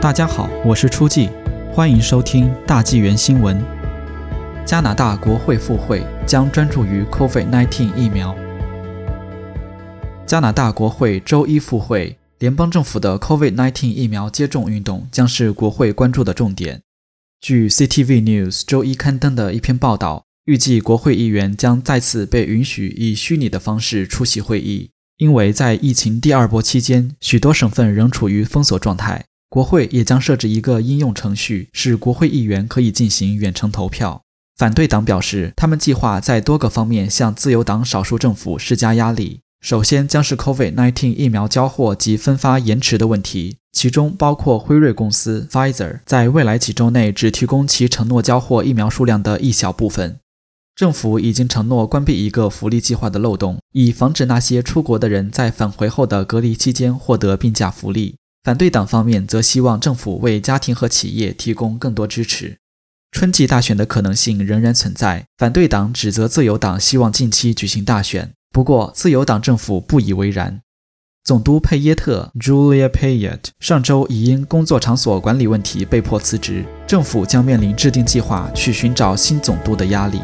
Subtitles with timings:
[0.00, 1.28] 大家好，我是初季，
[1.74, 3.62] 欢迎收听大纪元新闻。
[4.64, 8.34] 加拿大国会复会将专注于 COVID-19 疫苗。
[10.24, 16.80] 加拿大国会周一复会，联邦政府的 COVID-19 疫苗接种运动将是国会关注的重点。
[17.38, 29.26] 据 CTV News 周一刊登的一篇报道，预计国会议员将再次被允许以虚拟的方式出席会议，因为在疫情第二波期间，许多省份仍处于封锁状态。
[29.50, 34.22] 国会也将设置一个应用程序，使国会议员可以进行远程投票。
[34.56, 39.40] 反对党表示，他们计划在多个方面向自由党少数政府施加压力。
[39.60, 50.20] 首先将是 COVID-19 疫苗交货及分发延迟的问题，其中包括辉瑞公司 Pfizer 在未来几周内只提供其承诺交货疫苗数量的一小部分。
[50.76, 58.14] 政府已经承诺关闭一个福利计划的漏洞，以防止那些出国的人在返回后的隔离期间获得病假福利。
[58.42, 62.56] 反对党方面则希望政府为家庭和企业提供更多支持。
[63.12, 65.26] 春季大选的可能性仍然存在。
[65.36, 70.60] 反对党指责自由党希望近期举行大选，不过自由党政府不以为然。
[71.22, 80.18] 总督佩耶特 （Julia Payette） 上周已因工作场所管理问题被迫辞职，政府将面临制定计划去寻找新总督的压力。